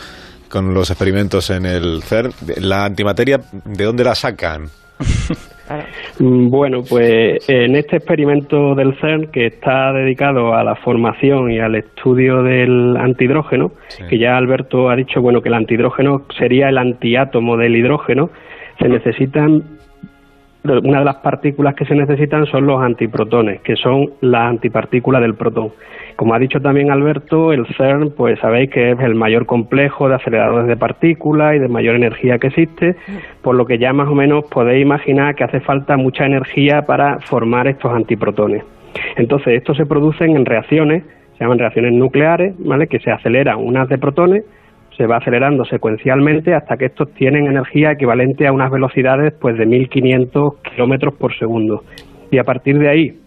con 0.49 0.73
los 0.75 0.91
experimentos 0.91 1.51
en 1.51 1.67
el 1.67 2.03
CERN, 2.03 2.31
la 2.61 2.85
antimateria, 2.85 3.39
¿de 3.65 3.85
dónde 3.85 4.05
la 4.05 4.15
sacan? 4.15 4.65
Bueno, 6.19 6.83
pues 6.89 7.49
en 7.49 7.75
este 7.75 7.97
experimento 7.97 8.75
del 8.75 8.95
CERN 9.01 9.31
que 9.33 9.47
está 9.47 9.93
dedicado 9.93 10.55
a 10.55 10.63
la 10.63 10.77
formación 10.77 11.51
y 11.51 11.59
al 11.59 11.75
estudio 11.75 12.43
del 12.43 12.97
antihidrógeno, 12.97 13.73
Sí. 13.89 14.05
que 14.09 14.19
ya 14.19 14.37
Alberto 14.37 14.91
ha 14.91 14.97
dicho, 14.97 15.21
bueno, 15.23 15.41
que 15.41 15.49
el 15.49 15.55
antihidrógeno 15.55 16.27
sería 16.39 16.69
el 16.69 16.79
antiátomo 16.79 17.57
del 17.57 17.77
hidrógeno, 17.77 18.31
se 18.79 18.89
necesitan 18.89 19.74
una 20.65 21.01
de 21.01 21.05
las 21.05 21.17
partículas 21.17 21.75
que 21.75 21.85
se 21.85 21.95
necesitan 21.95 22.47
son 22.47 22.67
los 22.67 22.81
antiprotones, 22.81 23.61
que 23.61 23.77
son 23.77 24.13
las 24.23 24.49
antipartículas 24.49 25.21
del 25.21 25.35
protón. 25.35 25.73
Como 26.17 26.33
ha 26.35 26.39
dicho 26.39 26.61
también 26.61 26.91
Alberto, 26.91 27.53
el 27.53 27.67
CERN, 27.77 28.13
pues 28.17 28.39
sabéis 28.41 28.71
que 28.71 28.93
es 28.93 29.01
el 29.01 29.15
mayor 29.15 29.45
complejo 29.45 30.09
de 30.09 30.15
aceleradores 30.15 30.67
de 30.67 30.77
partículas 30.77 31.57
y 31.57 31.59
de 31.59 31.69
mayor 31.69 31.97
energía 31.97 32.39
que 32.39 32.47
existe, 32.47 32.97
por 33.43 33.57
lo 33.57 33.67
que 33.67 33.79
ya 33.79 33.93
más 33.93 34.09
o 34.09 34.15
menos 34.15 34.45
podéis 34.51 34.83
imaginar 34.83 35.35
que 35.35 35.45
hace 35.45 35.61
falta 35.61 35.97
mucha 35.97 36.25
energía 36.25 36.83
para 36.83 37.19
formar 37.21 37.67
estos 37.67 37.93
antiprotones. 37.93 38.65
Entonces, 39.17 39.55
estos 39.55 39.77
se 39.77 39.87
producen 39.87 40.37
en 40.37 40.47
reacciones, 40.47 41.03
se 41.37 41.45
llaman 41.45 41.59
reacciones 41.59 41.93
nucleares, 41.93 42.55
¿vale? 42.59 42.87
Que 42.87 43.01
se 43.01 43.11
aceleran 43.11 43.59
unas 43.59 43.89
de 43.89 43.99
protones 43.99 44.45
se 44.97 45.07
va 45.07 45.17
acelerando 45.17 45.65
secuencialmente 45.65 46.55
hasta 46.55 46.77
que 46.77 46.87
estos 46.87 47.13
tienen 47.15 47.47
energía 47.47 47.93
equivalente 47.93 48.47
a 48.47 48.53
unas 48.53 48.71
velocidades 48.71 49.35
pues 49.41 49.57
de 49.59 49.67
1500 49.67 50.55
kilómetros 50.63 51.15
por 51.15 51.37
segundo. 51.37 51.83
Y 52.31 52.39
a 52.39 52.45
partir 52.45 52.79
de 52.79 52.89
ahí 52.89 53.19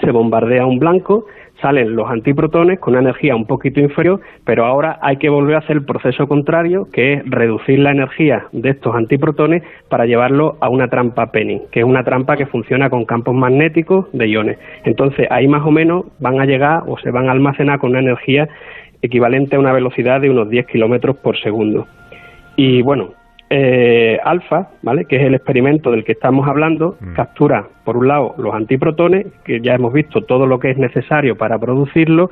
se 0.00 0.10
bombardea 0.10 0.66
un 0.66 0.78
blanco, 0.78 1.24
salen 1.60 1.96
los 1.96 2.10
antiprotones 2.10 2.78
con 2.78 2.92
una 2.94 3.00
energía 3.00 3.34
un 3.34 3.46
poquito 3.46 3.80
inferior, 3.80 4.20
pero 4.44 4.66
ahora 4.66 4.98
hay 5.00 5.16
que 5.16 5.30
volver 5.30 5.56
a 5.56 5.58
hacer 5.60 5.76
el 5.76 5.84
proceso 5.84 6.26
contrario, 6.26 6.88
que 6.92 7.14
es 7.14 7.22
reducir 7.24 7.78
la 7.78 7.92
energía 7.92 8.46
de 8.52 8.70
estos 8.70 8.94
antiprotones 8.94 9.62
para 9.88 10.04
llevarlo 10.04 10.56
a 10.60 10.68
una 10.68 10.88
trampa 10.88 11.30
Penning, 11.32 11.62
que 11.70 11.80
es 11.80 11.86
una 11.86 12.04
trampa 12.04 12.36
que 12.36 12.46
funciona 12.46 12.90
con 12.90 13.04
campos 13.04 13.34
magnéticos 13.34 14.06
de 14.12 14.28
iones. 14.28 14.58
Entonces 14.84 15.26
ahí 15.30 15.48
más 15.48 15.64
o 15.64 15.70
menos 15.70 16.04
van 16.20 16.40
a 16.40 16.44
llegar 16.44 16.82
o 16.86 16.98
se 16.98 17.10
van 17.10 17.28
a 17.28 17.32
almacenar 17.32 17.78
con 17.78 17.90
una 17.90 18.00
energía 18.00 18.48
equivalente 19.02 19.56
a 19.56 19.58
una 19.58 19.72
velocidad 19.72 20.20
de 20.20 20.30
unos 20.30 20.48
10 20.48 20.66
kilómetros 20.66 21.16
por 21.16 21.38
segundo. 21.38 21.86
Y 22.56 22.82
bueno, 22.82 23.10
eh, 23.50 24.18
alfa, 24.24 24.70
¿vale? 24.82 25.04
que 25.04 25.16
es 25.16 25.22
el 25.22 25.34
experimento 25.34 25.90
del 25.90 26.04
que 26.04 26.12
estamos 26.12 26.48
hablando, 26.48 26.96
Mm. 27.00 27.12
captura, 27.14 27.66
por 27.84 27.96
un 27.96 28.08
lado, 28.08 28.34
los 28.38 28.52
antiprotones, 28.54 29.26
que 29.44 29.60
ya 29.60 29.74
hemos 29.74 29.92
visto 29.92 30.22
todo 30.22 30.46
lo 30.46 30.58
que 30.58 30.70
es 30.70 30.78
necesario 30.78 31.36
para 31.36 31.58
producirlo, 31.58 32.30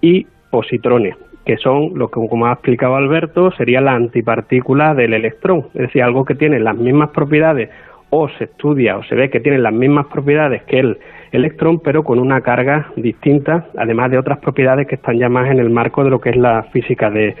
y 0.00 0.26
positrones, 0.50 1.16
que 1.44 1.56
son 1.58 1.92
lo 1.94 2.08
que, 2.08 2.20
como 2.28 2.46
ha 2.46 2.52
explicado 2.52 2.96
Alberto, 2.96 3.50
sería 3.52 3.80
la 3.80 3.94
antipartícula 3.94 4.94
del 4.94 5.14
electrón, 5.14 5.66
es 5.74 5.82
decir, 5.82 6.02
algo 6.02 6.24
que 6.24 6.34
tiene 6.34 6.60
las 6.60 6.76
mismas 6.76 7.10
propiedades 7.10 7.70
o 8.10 8.28
se 8.28 8.44
estudia 8.44 8.96
o 8.96 9.02
se 9.04 9.16
ve 9.16 9.28
que 9.28 9.40
tiene 9.40 9.58
las 9.58 9.72
mismas 9.72 10.06
propiedades 10.06 10.62
que 10.64 10.78
el 10.78 10.98
electrón, 11.36 11.80
pero 11.82 12.02
con 12.02 12.18
una 12.18 12.40
carga 12.40 12.90
distinta, 12.96 13.66
además 13.76 14.10
de 14.10 14.18
otras 14.18 14.38
propiedades 14.38 14.86
que 14.86 14.94
están 14.94 15.18
ya 15.18 15.28
más 15.28 15.50
en 15.50 15.58
el 15.58 15.70
marco 15.70 16.04
de 16.04 16.10
lo 16.10 16.20
que 16.20 16.30
es 16.30 16.36
la 16.36 16.64
física 16.64 17.10
de, 17.10 17.34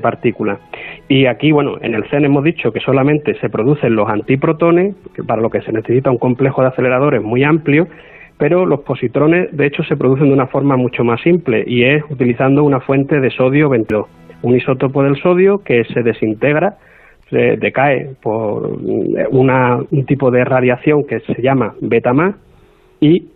partículas. 0.00 0.58
Y 1.08 1.26
aquí, 1.26 1.50
bueno, 1.50 1.76
en 1.80 1.94
el 1.94 2.04
CERN 2.08 2.26
hemos 2.26 2.44
dicho 2.44 2.72
que 2.72 2.80
solamente 2.80 3.34
se 3.40 3.48
producen 3.48 3.96
los 3.96 4.08
antiprotones, 4.08 4.94
que 5.14 5.24
para 5.24 5.42
lo 5.42 5.50
que 5.50 5.62
se 5.62 5.72
necesita 5.72 6.10
un 6.10 6.18
complejo 6.18 6.62
de 6.62 6.68
aceleradores 6.68 7.22
muy 7.22 7.42
amplio, 7.42 7.88
pero 8.38 8.64
los 8.64 8.80
positrones, 8.80 9.54
de 9.54 9.66
hecho, 9.66 9.82
se 9.82 9.96
producen 9.96 10.28
de 10.28 10.32
una 10.32 10.46
forma 10.46 10.76
mucho 10.76 11.04
más 11.04 11.20
simple 11.20 11.64
y 11.66 11.84
es 11.84 12.02
utilizando 12.08 12.62
una 12.62 12.80
fuente 12.80 13.20
de 13.20 13.30
sodio 13.30 13.68
22, 13.68 14.06
un 14.42 14.56
isótopo 14.56 15.02
del 15.02 15.20
sodio 15.20 15.58
que 15.58 15.84
se 15.84 16.02
desintegra 16.02 16.76
se 17.30 17.56
decae 17.56 18.16
por 18.20 18.78
una, 19.30 19.78
un 19.90 20.04
tipo 20.04 20.30
de 20.30 20.44
radiación 20.44 21.04
que 21.04 21.20
se 21.20 21.40
llama 21.40 21.74
beta 21.80 22.12
más 22.12 22.34
y 23.00 23.28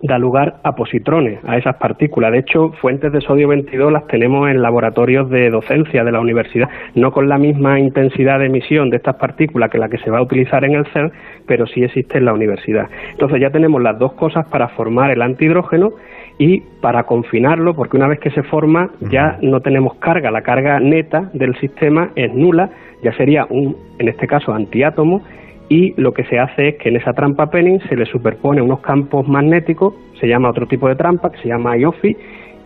da 0.00 0.18
lugar 0.18 0.60
a 0.62 0.76
positrones, 0.76 1.40
a 1.44 1.56
esas 1.56 1.76
partículas. 1.76 2.32
De 2.32 2.38
hecho, 2.38 2.70
fuentes 2.80 3.12
de 3.12 3.20
sodio 3.20 3.48
22 3.48 3.92
las 3.92 4.06
tenemos 4.06 4.48
en 4.48 4.62
laboratorios 4.62 5.28
de 5.28 5.50
docencia 5.50 6.04
de 6.04 6.12
la 6.12 6.20
universidad, 6.20 6.68
no 6.94 7.10
con 7.10 7.28
la 7.28 7.36
misma 7.36 7.80
intensidad 7.80 8.38
de 8.38 8.46
emisión 8.46 8.90
de 8.90 8.98
estas 8.98 9.16
partículas 9.16 9.70
que 9.70 9.78
la 9.78 9.88
que 9.88 9.98
se 9.98 10.10
va 10.10 10.18
a 10.18 10.22
utilizar 10.22 10.64
en 10.64 10.74
el 10.74 10.86
CERN, 10.92 11.12
pero 11.46 11.66
sí 11.66 11.82
existe 11.82 12.18
en 12.18 12.26
la 12.26 12.32
universidad. 12.32 12.88
Entonces 13.10 13.40
ya 13.40 13.50
tenemos 13.50 13.82
las 13.82 13.98
dos 13.98 14.12
cosas 14.12 14.46
para 14.48 14.68
formar 14.68 15.10
el 15.10 15.22
antihidrógeno 15.22 15.90
y 16.38 16.60
para 16.80 17.02
confinarlo, 17.02 17.74
porque 17.74 17.96
una 17.96 18.06
vez 18.06 18.20
que 18.20 18.30
se 18.30 18.44
forma 18.44 18.90
ya 19.10 19.38
no 19.42 19.60
tenemos 19.60 19.96
carga, 19.96 20.30
la 20.30 20.42
carga 20.42 20.78
neta 20.78 21.30
del 21.32 21.58
sistema 21.58 22.10
es 22.14 22.32
nula, 22.32 22.70
ya 23.02 23.12
sería 23.14 23.44
un, 23.50 23.76
en 23.98 24.08
este 24.08 24.28
caso, 24.28 24.52
antiátomo, 24.52 25.22
y 25.68 25.94
lo 26.00 26.12
que 26.12 26.24
se 26.24 26.38
hace 26.38 26.68
es 26.68 26.74
que 26.76 26.88
en 26.88 26.96
esa 26.96 27.12
trampa 27.12 27.46
Penning 27.50 27.80
se 27.88 27.96
le 27.96 28.06
superpone 28.06 28.62
unos 28.62 28.80
campos 28.80 29.28
magnéticos, 29.28 29.94
se 30.18 30.26
llama 30.26 30.50
otro 30.50 30.66
tipo 30.66 30.88
de 30.88 30.96
trampa, 30.96 31.30
que 31.30 31.38
se 31.42 31.48
llama 31.48 31.76
IOFI, 31.76 32.16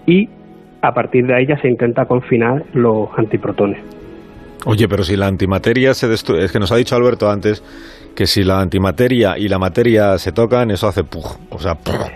y 0.06 0.28
a 0.80 0.92
partir 0.92 1.26
de 1.26 1.34
ahí 1.34 1.46
ya 1.46 1.60
se 1.60 1.68
intenta 1.68 2.06
confinar 2.06 2.64
los 2.74 3.08
antiprotones. 3.16 3.78
Oye, 4.64 4.86
pero 4.88 5.02
si 5.02 5.16
la 5.16 5.26
antimateria 5.26 5.94
se 5.94 6.06
destruye, 6.06 6.44
es 6.44 6.52
que 6.52 6.60
nos 6.60 6.70
ha 6.70 6.76
dicho 6.76 6.94
Alberto 6.94 7.28
antes 7.28 7.62
que 8.14 8.26
si 8.26 8.44
la 8.44 8.60
antimateria 8.60 9.36
y 9.36 9.48
la 9.48 9.58
materia 9.58 10.16
se 10.18 10.32
tocan, 10.32 10.70
eso 10.70 10.86
hace 10.86 11.02
pug, 11.02 11.26
o 11.50 11.58
sea, 11.58 11.74
pug. 11.74 12.06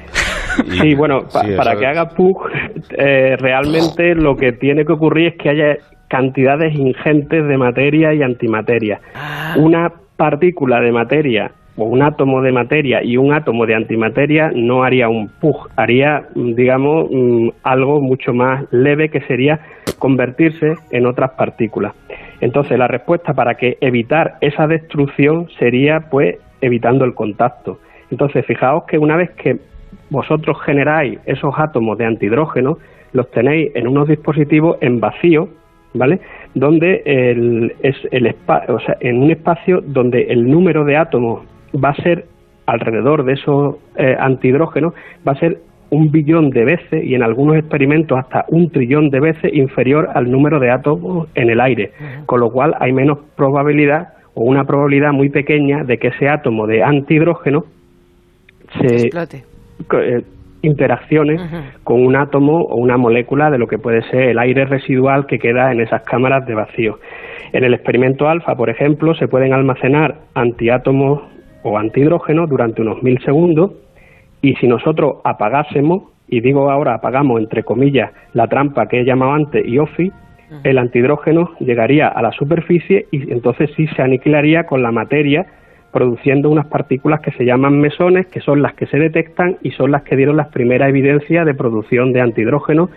sí, 0.81 0.95
bueno, 0.95 1.25
para 1.57 1.77
que 1.77 1.87
haga 1.87 2.11
pug, 2.11 2.49
eh, 2.97 3.37
realmente 3.37 4.15
lo 4.15 4.37
que 4.37 4.53
tiene 4.53 4.85
que 4.85 4.93
ocurrir 4.93 5.29
es 5.29 5.39
que 5.39 5.51
haya 5.51 5.77
cantidades 6.09 6.73
ingentes 6.75 7.49
de 7.49 7.59
materia 7.59 8.15
y 8.15 8.23
antimateria. 8.23 9.01
Ah. 9.15 9.57
Una 9.59 9.91
partícula 10.17 10.81
de 10.81 10.93
materia 10.93 11.53
o 11.77 11.85
un 11.85 12.03
átomo 12.03 12.41
de 12.41 12.53
materia 12.53 13.03
y 13.03 13.17
un 13.17 13.33
átomo 13.33 13.67
de 13.67 13.75
antimateria 13.75 14.51
no 14.55 14.83
haría 14.83 15.09
un 15.09 15.29
pug, 15.29 15.69
haría, 15.77 16.27
digamos, 16.35 17.09
mm, 17.11 17.49
algo 17.63 18.01
mucho 18.01 18.33
más 18.33 18.65
leve 18.71 19.11
que 19.11 19.21
sería 19.23 19.61
convertirse 19.99 20.75
en 20.91 21.07
otras 21.07 21.33
partículas. 21.33 21.95
Entonces, 22.41 22.79
la 22.79 22.89
respuesta 22.89 23.35
para 23.35 23.55
que 23.55 23.77
evitar 23.81 24.37
esa 24.41 24.67
destrucción 24.67 25.49
sería, 25.59 26.01
pues, 26.11 26.37
evitando 26.61 27.05
el 27.05 27.15
contacto. 27.15 27.79
Entonces, 28.11 28.45
fijaos 28.47 28.85
que 28.85 28.99
una 28.99 29.17
vez 29.17 29.31
que 29.33 29.57
vosotros 30.11 30.59
generáis 30.65 31.19
esos 31.27 31.55
átomos 31.57 31.99
de 31.99 32.07
antihidrógeno, 32.07 32.79
los 33.13 33.31
tenéis 33.31 33.75
en 33.75 33.89
unos 33.89 34.09
dispositivos 34.09 34.77
en 34.81 35.01
vacío, 35.01 35.49
¿vale? 35.95 36.21
Donde 36.55 37.03
el, 37.05 37.75
es 37.83 37.97
el 38.11 38.27
o 38.69 38.81
sea, 38.81 38.97
en 39.01 39.23
un 39.23 39.31
espacio 39.31 39.81
donde 39.81 40.23
el 40.25 40.49
número 40.51 40.85
de 40.85 40.97
átomos 40.97 41.45
va 41.75 41.91
a 41.91 42.03
ser 42.03 42.27
alrededor 42.67 43.25
de 43.25 43.35
esos 43.35 43.77
eh, 43.97 44.17
antihidrógenos, 44.19 44.95
va 45.27 45.33
a 45.33 45.39
ser 45.39 45.59
un 45.91 46.11
billón 46.11 46.51
de 46.51 46.65
veces 46.65 47.05
y 47.05 47.15
en 47.15 47.23
algunos 47.23 47.57
experimentos 47.57 48.19
hasta 48.19 48.45
un 48.49 48.71
trillón 48.71 49.11
de 49.11 49.21
veces 49.21 49.55
inferior 49.55 50.09
al 50.15 50.31
número 50.31 50.59
de 50.59 50.71
átomos 50.71 51.29
en 51.35 51.49
el 51.49 51.61
aire, 51.61 51.93
con 52.27 52.41
lo 52.41 52.51
cual 52.51 52.75
hay 52.81 52.93
menos 52.93 53.19
probabilidad 53.37 54.15
o 54.35 54.45
una 54.45 54.65
probabilidad 54.65 55.13
muy 55.13 55.31
pequeña 55.31 55.85
de 55.85 55.99
que 55.99 56.09
ese 56.09 56.29
átomo 56.29 56.67
de 56.67 56.83
antihidrógeno 56.83 57.65
se 58.81 59.07
eh, 59.07 60.25
interaccione 60.67 61.37
con 61.85 62.05
un 62.05 62.17
átomo 62.17 62.63
o 62.63 62.77
una 62.77 62.97
molécula 62.97 63.51
de 63.51 63.59
lo 63.59 63.67
que 63.67 63.79
puede 63.79 64.03
ser 64.11 64.31
el 64.31 64.39
aire 64.39 64.65
residual 64.65 65.27
que 65.27 65.39
queda 65.39 65.73
en 65.73 65.81
esas 65.81 66.03
cámaras 66.03 66.47
de 66.47 66.55
vacío. 66.55 66.99
En 67.53 67.65
el 67.65 67.75
experimento 67.75 68.29
alfa, 68.29 68.55
por 68.55 68.71
ejemplo, 68.71 69.15
se 69.15 69.29
pueden 69.29 69.53
almacenar 69.53 70.17
antiátomos 70.35 71.23
o 71.63 71.79
antihidrógeno 71.79 72.47
durante 72.47 72.83
unos 72.83 73.03
mil 73.03 73.19
segundos 73.25 73.73
y 74.43 74.55
si 74.57 74.69
nosotros 74.69 75.17
apagásemos, 75.25 76.05
y 76.29 76.41
digo 76.41 76.71
ahora 76.71 76.95
apagamos 76.95 77.41
entre 77.41 77.63
comillas 77.63 78.11
la 78.33 78.47
trampa 78.47 78.87
que 78.87 79.01
he 79.01 79.05
llamado 79.05 79.33
antes 79.33 79.67
IOFI, 79.67 80.13
el 80.63 80.79
antihidrógeno 80.79 81.51
llegaría 81.59 82.09
a 82.09 82.23
la 82.23 82.31
superficie 82.31 83.07
y 83.11 83.33
entonces 83.33 83.71
sí 83.77 83.87
se 83.89 84.03
aniquilaría 84.03 84.65
con 84.65 84.83
la 84.83 84.93
materia 84.93 85.47
produciendo 85.97 86.51
unas 86.51 86.67
partículas 86.67 87.23
que 87.23 87.31
se 87.31 87.47
llaman 87.47 87.81
mesones, 87.81 88.27
que 88.27 88.43
son 88.43 88.61
las 88.61 88.75
que 88.75 88.85
se 88.87 88.99
detectan 88.99 89.57
y 89.63 89.71
son 89.71 89.93
las 89.93 90.03
que 90.03 90.15
dieron 90.15 90.37
las 90.37 90.49
primeras 90.49 90.91
evidencias 90.91 91.47
de 91.47 91.55
producción 91.55 92.13
de 92.13 92.21
antihidrógeno 92.21 92.91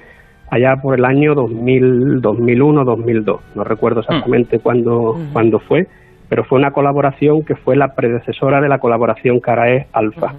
allá 0.50 0.76
por 0.82 1.00
el 1.00 1.06
año 1.06 1.34
2000, 1.34 2.20
2001, 2.20 2.84
2002. 2.84 3.40
No 3.56 3.64
recuerdo 3.64 4.02
exactamente 4.02 4.60
cuándo, 4.60 5.18
cuándo 5.32 5.60
fue, 5.60 5.88
pero 6.28 6.44
fue 6.44 6.60
una 6.60 6.72
colaboración 6.72 7.46
que 7.46 7.56
fue 7.56 7.78
la 7.78 7.96
predecesora 7.96 8.60
de 8.60 8.68
la 8.68 8.80
colaboración 8.80 9.40
CARAE 9.40 9.88
Alfa. 9.94 10.34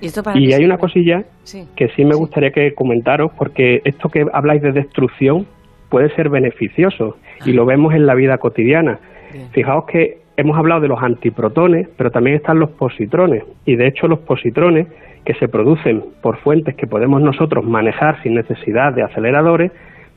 ¿Y, 0.00 0.54
hay 0.54 0.64
una 0.64 0.78
cosilla 0.78 1.24
que 1.76 1.90
sí 1.94 2.06
me 2.06 2.14
gustaría 2.14 2.52
que 2.52 2.72
comentaros, 2.72 3.32
porque 3.36 3.82
esto 3.84 4.08
que 4.08 4.24
habláis 4.32 4.62
de 4.62 4.72
destrucción 4.72 5.46
puede 5.90 6.08
ser 6.14 6.30
beneficioso 6.30 7.18
y 7.44 7.52
lo 7.52 7.66
vemos 7.66 7.92
en 7.92 8.06
la 8.06 8.14
vida 8.14 8.38
cotidiana. 8.38 8.98
Fijaos 9.52 9.84
que 9.84 10.22
hemos 10.38 10.56
hablado 10.56 10.80
de 10.80 10.88
los 10.88 11.02
antiprotones, 11.02 11.88
pero 11.96 12.10
también 12.10 12.36
están 12.36 12.60
los 12.60 12.70
positrones. 12.70 13.42
Y 13.66 13.74
de 13.74 13.88
hecho 13.88 14.06
los 14.06 14.20
positrones 14.20 14.86
que 15.24 15.34
se 15.34 15.48
producen 15.48 16.04
por 16.22 16.38
fuentes 16.38 16.76
que 16.76 16.86
podemos 16.86 17.20
nosotros 17.20 17.64
manejar 17.64 18.22
sin 18.22 18.34
necesidad 18.34 18.94
de 18.94 19.02
aceleradores, 19.02 19.72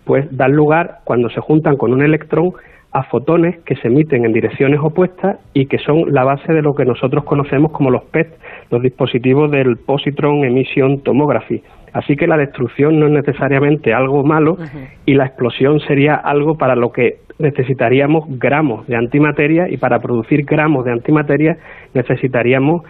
pues 0.06 0.26
dan 0.32 0.54
lugar, 0.54 1.00
cuando 1.06 1.30
se 1.30 1.42
juntan 1.42 1.76
con 1.76 1.92
un 1.92 2.04
electrón, 2.04 2.54
a 2.92 3.04
fotones 3.04 3.60
que 3.66 3.76
se 3.78 3.88
emiten 3.88 4.26
en 4.26 4.34
direcciones 4.34 4.80
opuestas 4.84 5.40
y 5.54 5.66
que 5.66 5.80
son 5.80 6.14
la 6.14 6.24
base 6.24 6.54
de 6.54 6.62
lo 6.62 6.74
que 6.74 6.86
nosotros 6.86 7.24
conocemos 7.24 7.72
como 7.72 7.90
los 7.90 8.04
PET, 8.04 8.38
los 8.70 8.82
dispositivos 8.84 9.50
del 9.50 9.78
Positron 9.78 10.44
Emission 10.44 11.02
Tomography. 11.02 11.64
Así 11.94 12.16
que 12.16 12.28
la 12.28 12.38
destrucción 12.38 13.00
no 13.00 13.08
es 13.08 13.12
necesariamente 13.12 13.94
algo 13.94 14.24
malo 14.24 14.58
y 15.06 15.14
la 15.14 15.26
explosión 15.26 15.80
sería 15.82 16.16
algo 16.16 16.56
para 16.56 16.76
lo 16.76 16.90
que 16.92 17.20
necesitaríamos 17.40 18.26
gramos 18.40 18.88
de 18.88 18.96
antimateria 18.96 19.68
y 19.70 19.78
para 19.78 20.00
producir 20.00 20.46
gramos 20.46 20.86
de 20.86 20.92
antimateria 20.92 21.58
necesitaríamos 21.94 22.84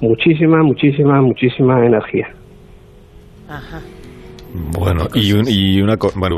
muchísima, 0.00 0.62
muchísima, 0.62 1.20
muchísima 1.20 1.84
energía. 1.84 2.28
Bueno, 4.78 5.06
y, 5.14 5.76
y 5.76 5.82
una 5.82 5.96
bueno, 6.16 6.36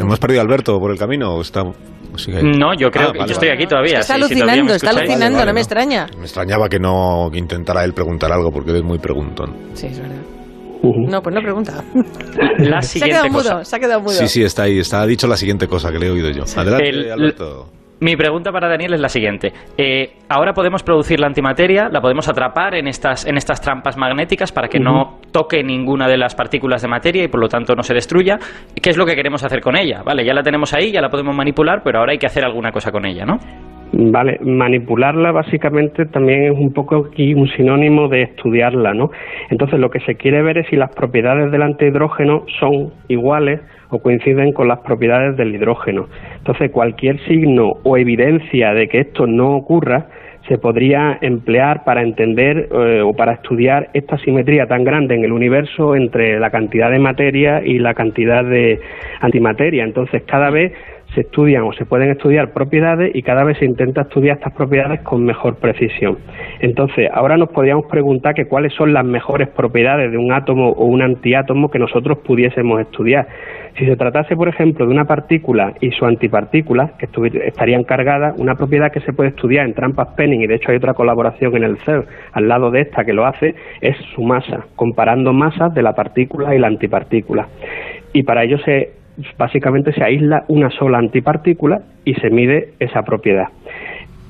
¿hemos 0.00 0.18
perdido 0.18 0.40
a 0.40 0.44
Alberto 0.44 0.78
por 0.78 0.90
el 0.90 0.98
camino 0.98 1.34
o 1.34 1.40
está, 1.42 1.62
no, 2.42 2.74
yo 2.74 2.90
creo 2.90 3.10
ah, 3.10 3.12
que 3.12 3.18
yo 3.20 3.32
estoy 3.32 3.48
aquí 3.50 3.66
todavía. 3.66 4.00
Está 4.00 4.14
alucinando, 4.14 4.74
está 4.74 4.90
alucinando, 4.90 5.44
no 5.44 5.52
me 5.52 5.60
extraña. 5.60 6.06
Me 6.16 6.22
extrañaba 6.22 6.68
que 6.68 6.78
no 6.78 7.30
intentara 7.32 7.84
él 7.84 7.92
preguntar 7.92 8.32
algo 8.32 8.50
porque 8.50 8.76
es 8.76 8.82
muy 8.82 8.98
preguntón. 8.98 9.54
Sí, 9.74 9.86
es 9.86 10.00
verdad. 10.00 10.39
No, 10.82 11.20
pues 11.20 11.34
no 11.34 11.40
pregunta. 11.42 11.84
La 12.58 12.80
siguiente 12.82 12.82
se 12.82 13.04
ha 13.04 13.08
quedado 13.08 13.28
mudo, 13.28 13.64
se 13.64 13.76
ha 13.76 13.78
quedado 13.78 14.00
mudo. 14.00 14.12
Sí, 14.12 14.28
sí, 14.28 14.42
está 14.42 14.64
ahí. 14.64 14.78
Está 14.78 15.06
dicho 15.06 15.26
la 15.26 15.36
siguiente 15.36 15.66
cosa 15.66 15.90
que 15.92 15.98
le 15.98 16.06
he 16.06 16.10
oído 16.10 16.30
yo. 16.30 16.44
Adelante, 16.56 17.12
Alberto. 17.12 17.66
Mi 18.02 18.16
pregunta 18.16 18.50
para 18.50 18.66
Daniel 18.66 18.94
es 18.94 19.00
la 19.00 19.10
siguiente. 19.10 19.52
Eh, 19.76 20.14
ahora 20.30 20.54
podemos 20.54 20.82
producir 20.82 21.20
la 21.20 21.26
antimateria, 21.26 21.90
la 21.92 22.00
podemos 22.00 22.26
atrapar 22.30 22.74
en 22.74 22.88
estas, 22.88 23.26
en 23.26 23.36
estas 23.36 23.60
trampas 23.60 23.98
magnéticas 23.98 24.52
para 24.52 24.68
que 24.68 24.80
no 24.80 25.18
toque 25.32 25.62
ninguna 25.62 26.08
de 26.08 26.16
las 26.16 26.34
partículas 26.34 26.80
de 26.80 26.88
materia 26.88 27.24
y 27.24 27.28
por 27.28 27.40
lo 27.40 27.48
tanto 27.48 27.74
no 27.74 27.82
se 27.82 27.92
destruya. 27.92 28.38
¿Qué 28.80 28.88
es 28.88 28.96
lo 28.96 29.04
que 29.04 29.14
queremos 29.14 29.44
hacer 29.44 29.60
con 29.60 29.76
ella? 29.76 30.02
Vale, 30.02 30.24
ya 30.24 30.32
la 30.32 30.42
tenemos 30.42 30.72
ahí, 30.72 30.92
ya 30.92 31.02
la 31.02 31.10
podemos 31.10 31.36
manipular, 31.36 31.82
pero 31.84 31.98
ahora 31.98 32.12
hay 32.12 32.18
que 32.18 32.26
hacer 32.26 32.42
alguna 32.42 32.72
cosa 32.72 32.90
con 32.90 33.04
ella, 33.04 33.26
¿no? 33.26 33.36
Vale, 34.02 34.38
manipularla 34.40 35.30
básicamente 35.30 36.06
también 36.06 36.44
es 36.44 36.58
un 36.58 36.72
poco 36.72 37.08
aquí 37.12 37.34
un 37.34 37.48
sinónimo 37.48 38.08
de 38.08 38.22
estudiarla, 38.22 38.94
¿no? 38.94 39.10
Entonces 39.50 39.78
lo 39.78 39.90
que 39.90 40.00
se 40.00 40.14
quiere 40.14 40.40
ver 40.40 40.56
es 40.56 40.68
si 40.68 40.76
las 40.76 40.90
propiedades 40.94 41.52
del 41.52 41.62
antihidrógeno 41.62 42.44
son 42.58 42.94
iguales 43.08 43.60
o 43.90 43.98
coinciden 43.98 44.52
con 44.52 44.68
las 44.68 44.78
propiedades 44.80 45.36
del 45.36 45.54
hidrógeno. 45.54 46.08
Entonces, 46.38 46.70
cualquier 46.70 47.18
signo 47.26 47.72
o 47.82 47.96
evidencia 47.98 48.72
de 48.72 48.88
que 48.88 49.00
esto 49.00 49.26
no 49.26 49.56
ocurra 49.56 50.06
se 50.48 50.56
podría 50.56 51.18
emplear 51.20 51.84
para 51.84 52.02
entender 52.02 52.68
eh, 52.72 53.02
o 53.02 53.12
para 53.12 53.34
estudiar 53.34 53.90
esta 53.92 54.16
simetría 54.18 54.66
tan 54.66 54.84
grande 54.84 55.14
en 55.14 55.24
el 55.24 55.32
universo 55.32 55.94
entre 55.94 56.40
la 56.40 56.50
cantidad 56.50 56.90
de 56.90 56.98
materia 56.98 57.62
y 57.62 57.78
la 57.78 57.92
cantidad 57.92 58.44
de 58.44 58.80
antimateria. 59.20 59.84
Entonces, 59.84 60.22
cada 60.22 60.50
vez 60.50 60.72
se 61.14 61.22
estudian 61.22 61.64
o 61.64 61.72
se 61.72 61.84
pueden 61.86 62.10
estudiar 62.10 62.52
propiedades 62.52 63.14
y 63.14 63.22
cada 63.22 63.44
vez 63.44 63.58
se 63.58 63.64
intenta 63.64 64.02
estudiar 64.02 64.36
estas 64.36 64.52
propiedades 64.54 65.00
con 65.00 65.24
mejor 65.24 65.56
precisión. 65.56 66.18
Entonces, 66.60 67.08
ahora 67.12 67.36
nos 67.36 67.48
podríamos 67.50 67.86
preguntar 67.86 68.34
que 68.34 68.46
cuáles 68.46 68.72
son 68.74 68.92
las 68.92 69.04
mejores 69.04 69.48
propiedades 69.48 70.10
de 70.10 70.18
un 70.18 70.32
átomo 70.32 70.70
o 70.70 70.84
un 70.84 71.02
antiátomo 71.02 71.70
que 71.70 71.78
nosotros 71.78 72.18
pudiésemos 72.18 72.80
estudiar. 72.80 73.26
Si 73.78 73.86
se 73.86 73.96
tratase, 73.96 74.36
por 74.36 74.48
ejemplo, 74.48 74.86
de 74.86 74.92
una 74.92 75.04
partícula 75.04 75.74
y 75.80 75.90
su 75.92 76.04
antipartícula, 76.04 76.92
que 76.98 77.08
estarían 77.44 77.84
cargadas, 77.84 78.38
una 78.38 78.54
propiedad 78.54 78.92
que 78.92 79.00
se 79.00 79.12
puede 79.12 79.30
estudiar 79.30 79.66
en 79.66 79.74
trampas 79.74 80.08
Penning, 80.16 80.42
y 80.42 80.46
de 80.46 80.56
hecho 80.56 80.70
hay 80.70 80.76
otra 80.76 80.94
colaboración 80.94 81.56
en 81.56 81.64
el 81.64 81.78
CERN 81.78 82.04
al 82.32 82.48
lado 82.48 82.70
de 82.70 82.82
esta 82.82 83.04
que 83.04 83.12
lo 83.12 83.26
hace, 83.26 83.54
es 83.80 83.96
su 84.14 84.22
masa, 84.22 84.66
comparando 84.76 85.32
masas 85.32 85.72
de 85.74 85.82
la 85.82 85.94
partícula 85.94 86.54
y 86.54 86.58
la 86.58 86.66
antipartícula. 86.66 87.48
Y 88.12 88.24
para 88.24 88.42
ello 88.42 88.58
se 88.58 88.99
básicamente 89.38 89.92
se 89.92 90.04
aísla 90.04 90.44
una 90.48 90.70
sola 90.70 90.98
antipartícula 90.98 91.78
y 92.04 92.14
se 92.14 92.30
mide 92.30 92.70
esa 92.78 93.02
propiedad. 93.02 93.48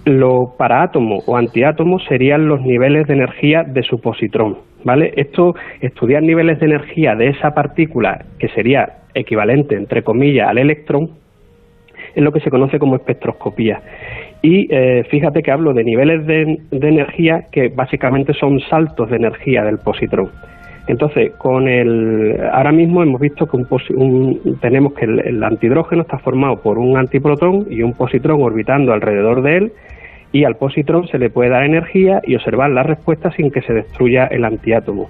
Lo 0.05 0.55
para 0.59 0.83
átomo 0.83 1.19
o 1.27 1.37
antiátomo 1.37 1.99
serían 2.01 2.47
los 2.47 2.61
niveles 2.63 3.07
de 3.07 3.15
energía 3.15 3.63
de 3.65 3.83
su 3.83 4.01
positrón. 4.01 4.59
¿vale? 4.85 5.13
Esto, 5.17 5.55
estudiar 5.81 6.23
niveles 6.23 6.59
de 6.59 6.67
energía 6.67 7.15
de 7.15 7.29
esa 7.29 7.51
partícula, 7.51 8.25
que 8.39 8.49
sería 8.49 8.87
equivalente, 9.15 9.77
entre 9.77 10.03
comillas, 10.03 10.49
al 10.49 10.59
electrón, 10.59 11.11
es 12.15 12.23
lo 12.23 12.33
que 12.33 12.41
se 12.41 12.51
conoce 12.51 12.79
como 12.79 12.97
espectroscopía. 12.97 13.81
Y 14.43 14.67
eh, 14.75 15.05
fíjate 15.11 15.43
que 15.43 15.51
hablo 15.51 15.75
de 15.75 15.85
niveles 15.85 16.27
de, 16.27 16.59
energía 16.71 17.43
que 17.53 17.69
básicamente 17.69 18.33
son 18.35 18.59
saltos 18.61 19.11
de 19.11 19.17
energía 19.17 19.63
del 19.63 19.79
positrón. 19.79 20.31
Entonces, 20.91 21.33
con 21.39 21.69
el, 21.69 22.37
ahora 22.53 22.73
mismo 22.73 23.03
hemos 23.03 23.21
visto 23.21 23.47
que 23.47 23.57
un, 23.57 24.59
tenemos 24.61 24.93
que 24.95 25.05
el, 25.05 25.43
antihidrógeno 25.43 26.03
está 26.03 26.19
formado 26.19 26.61
por 26.61 26.79
un 26.79 26.97
antiprotón 26.97 27.67
y 27.71 27.83
un 27.83 27.95
positrón 27.95 28.43
orbitando 28.43 28.93
alrededor 28.93 29.43
de 29.43 29.57
él, 29.57 29.73
y 30.33 30.45
al 30.45 30.57
positrón 30.57 31.07
se 31.07 31.19
le 31.19 31.31
puede 31.31 31.51
dar 31.51 31.65
energía 31.65 32.21
y 32.25 32.35
observar 32.35 32.71
la 32.71 32.83
respuesta 32.83 33.31
sin 33.33 33.51
que 33.51 33.63
se 33.63 33.73
destruya 33.73 34.27
el 34.27 34.45
antiátomo. 34.45 35.09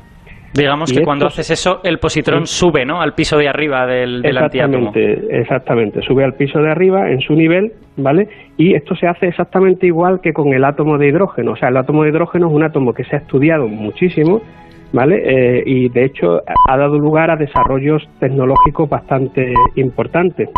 Digamos 0.53 0.91
Y 0.93 0.97
que 0.97 1.03
cuando 1.03 1.27
haces 1.27 1.51
eso, 1.51 1.81
el 1.85 1.99
positrón 1.99 2.47
sube, 2.47 2.85
¿no? 2.85 3.01
Al 3.01 3.15
piso 3.15 3.39
de 3.39 3.49
arriba 3.49 3.87
del, 3.87 4.21
del 4.21 4.37
antiátomo. 4.37 4.89
Exactamente, 4.89 5.41
exactamente. 5.41 6.03
Sube 6.03 6.25
al 6.25 6.35
piso 6.35 6.59
de 6.59 6.71
arriba 6.71 7.11
en 7.11 7.21
su 7.21 7.35
nivel, 7.35 7.73
¿vale? 7.97 8.29
Y 8.57 8.75
esto 8.75 8.97
se 8.97 9.07
hace 9.07 9.29
exactamente 9.29 9.87
igual 9.87 10.21
que 10.21 10.33
con 10.33 10.53
el 10.53 10.65
átomo 10.65 10.99
de 10.99 11.09
hidrógeno. 11.09 11.53
O 11.53 11.57
sea, 11.57 11.69
el 11.69 11.77
átomo 11.77 12.03
de 12.03 12.11
hidrógeno 12.11 12.49
es 12.49 12.53
un 12.53 12.65
átomo 12.65 12.93
que 12.93 13.05
se 13.05 13.17
ha 13.17 13.19
estudiado 13.21 13.69
muchísimo, 13.69 14.43
¿vale? 14.93 15.23
Eh, 15.25 15.63
y 15.67 15.89
de 15.89 16.05
hecho 16.05 16.43
ha 16.69 16.77
dado 16.77 16.99
lugar 16.99 17.31
a 17.31 17.37
desarrollos 17.37 18.09
tecnológicos 18.19 18.89
bastante 18.89 19.53
importantes. 19.77 20.49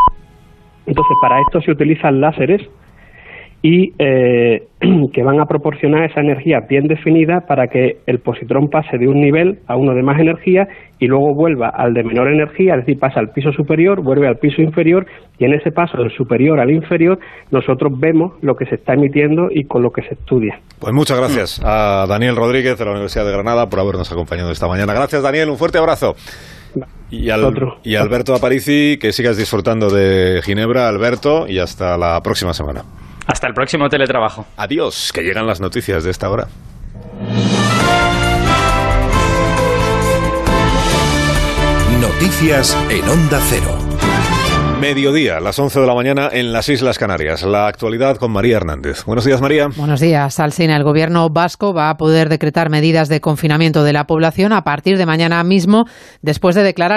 Entonces, 0.87 1.17
para 1.21 1.41
esto 1.41 1.61
se 1.61 1.71
utilizan 1.71 2.21
láseres 2.21 2.63
y 3.65 3.93
eh, 3.99 4.67
que 5.13 5.23
van 5.23 5.41
a 5.41 5.47
proporcionar 5.47 6.11
esa 6.11 6.21
energía 6.21 6.59
bien 6.69 6.89
definida 6.89 7.43
para 7.47 7.69
que 7.69 7.99
el 8.07 8.19
positrón 8.19 8.69
pase 8.69 8.99
de 8.99 9.07
un 9.07 9.21
nivel 9.21 9.61
a 9.69 9.77
uno 9.77 9.95
de 9.95 10.03
más 10.03 10.19
energía 10.21 10.67
y 10.99 11.07
luego 11.07 11.33
vuelva 11.35 11.69
al 11.73 11.95
de 11.95 12.03
menor 12.03 12.29
energía, 12.33 12.75
es 12.75 12.81
decir, 12.87 12.99
pasa 12.99 13.21
al 13.21 13.31
piso 13.31 13.53
superior, 13.53 14.03
vuelve 14.03 14.27
al 14.27 14.37
piso 14.37 14.63
inferior 14.63 15.07
y 15.39 15.45
en 15.45 15.55
ese 15.55 15.71
paso 15.71 15.97
del 15.99 16.11
superior 16.11 16.59
al 16.61 16.71
inferior 16.73 17.19
nosotros 17.53 17.93
vemos 18.01 18.33
lo 18.43 18.55
que 18.57 18.67
se 18.67 18.75
está 18.75 18.95
emitiendo 18.95 19.47
y 19.51 19.65
con 19.65 19.83
lo 19.83 19.91
que 19.91 20.03
se 20.03 20.15
estudia. 20.15 20.59
Pues 20.81 20.93
muchas 20.93 21.19
gracias 21.19 21.61
a 21.65 22.07
Daniel 22.09 22.35
Rodríguez 22.37 22.77
de 22.79 22.85
la 22.85 22.91
Universidad 22.93 23.25
de 23.27 23.33
Granada 23.33 23.67
por 23.69 23.79
habernos 23.79 24.11
acompañado 24.11 24.51
esta 24.51 24.67
mañana. 24.67 24.93
Gracias, 24.93 25.23
Daniel. 25.23 25.51
Un 25.51 25.57
fuerte 25.57 25.79
abrazo. 25.79 26.15
Y, 27.11 27.29
al- 27.31 27.53
y 27.85 27.97
Alberto 27.97 28.35
Aparici, 28.35 28.97
que 28.99 29.13
sigas 29.13 29.37
disfrutando 29.37 29.91
de 29.91 30.41
Ginebra, 30.43 30.89
Alberto, 30.89 31.47
y 31.47 31.59
hasta 31.59 31.99
la 31.99 32.19
próxima 32.23 32.55
semana. 32.55 32.83
Hasta 33.27 33.47
el 33.47 33.55
próximo 33.55 33.89
teletrabajo. 33.89 34.47
Adiós, 34.57 35.13
que 35.13 35.23
llegan 35.23 35.47
las 35.47 35.61
noticias 35.61 36.05
de 36.05 36.11
esta 36.11 36.31
hora. 36.31 36.49
Noticias 42.01 42.77
en 42.91 43.09
Onda 43.09 43.41
Cero. 43.49 43.79
Mediodía, 44.83 45.39
las 45.39 45.61
11 45.61 45.79
de 45.79 45.87
la 45.87 45.95
mañana 45.95 46.29
en 46.33 46.53
las 46.53 46.69
Islas 46.69 46.99
Canarias. 46.99 47.45
La 47.45 47.69
actualidad 47.69 48.17
con 48.17 48.33
María 48.33 48.57
Hernández. 48.57 49.05
Buenos 49.05 49.25
días, 49.25 49.41
María. 49.41 49.69
Buenos 49.77 50.01
días, 50.01 50.41
Alsina. 50.41 50.75
El 50.75 50.83
gobierno 50.83 51.31
vasco 51.31 51.73
va 51.73 51.89
a 51.89 51.97
poder 51.97 52.29
decretar 52.29 52.69
medidas 52.69 53.09
de 53.09 53.21
confinamiento 53.21 53.85
de 53.85 53.93
la 53.93 54.09
población 54.09 54.53
a 54.53 54.65
partir 54.65 54.99
de 54.99 55.07
mañana 55.07 55.45
mismo, 55.45 55.85
después 56.21 56.57
de 56.57 56.65
declarar 56.65 56.91